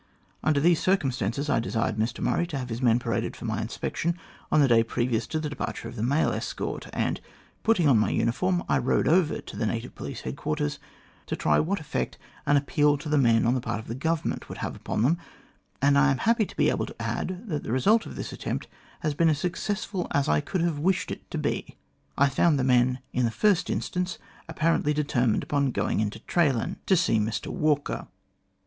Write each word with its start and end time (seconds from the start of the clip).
Under 0.43 0.59
these 0.59 0.79
circumstances, 0.79 1.47
I 1.47 1.59
desired 1.59 1.97
Mr 1.97 2.21
Murray 2.21 2.47
to 2.47 2.57
have 2.57 2.69
his 2.69 2.81
men 2.81 2.97
paraded 2.97 3.35
for 3.35 3.45
my 3.45 3.61
inspection 3.61 4.17
on 4.51 4.59
the 4.59 4.67
day 4.67 4.81
previous 4.83 5.27
to 5.27 5.39
the 5.39 5.47
departure 5.47 5.87
of 5.87 5.95
the 5.95 6.01
mail 6.01 6.31
escort, 6.31 6.87
and, 6.91 7.21
putting 7.61 7.87
on 7.87 7.99
my 7.99 8.09
uniform, 8.09 8.63
I 8.67 8.79
rode 8.79 9.07
over 9.07 9.41
to 9.41 9.55
the 9.55 9.67
Native 9.67 9.93
Police 9.93 10.23
Quarters 10.35 10.79
to 11.27 11.35
try 11.35 11.59
what 11.59 11.79
effect 11.79 12.17
an 12.47 12.57
appeal 12.57 12.97
to 12.97 13.09
the 13.09 13.17
men 13.19 13.45
on 13.45 13.53
the 13.53 13.61
part 13.61 13.79
of 13.79 13.99
Government 13.99 14.49
would 14.49 14.57
have 14.57 14.75
upon 14.75 15.03
them, 15.03 15.19
and 15.83 15.95
I 15.99 16.09
am 16.09 16.17
happy 16.17 16.47
to 16.47 16.57
be 16.57 16.71
able 16.71 16.87
to 16.87 16.99
add 16.99 17.47
that 17.49 17.61
the 17.61 17.71
result 17.71 18.07
of 18.07 18.15
this 18.15 18.33
attempt 18.33 18.67
has 19.01 19.13
been 19.13 19.29
as 19.29 19.37
successful 19.37 20.07
as 20.09 20.27
I 20.27 20.41
could 20.41 20.61
have 20.61 20.79
wished 20.79 21.11
it 21.11 21.29
to 21.29 21.37
be. 21.37 21.77
I 22.17 22.27
found 22.27 22.57
the 22.57 22.63
men, 22.63 23.01
in 23.13 23.25
the 23.25 23.29
first 23.29 23.69
instance, 23.69 24.17
apparently 24.49 24.93
determined 24.95 25.43
upon 25.43 25.69
going 25.69 25.99
in 25.99 26.09
to 26.09 26.19
Traylan 26.21 26.81
138 26.81 26.83
THE 26.87 26.87
GLADSTONE 26.95 27.13
COLONY 27.19 27.27
to 27.31 27.35
see 27.37 27.41
Mr 27.51 27.53
Walker. 27.55 28.07